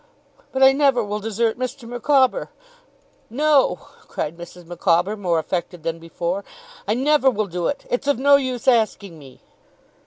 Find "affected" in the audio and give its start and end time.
5.37-5.83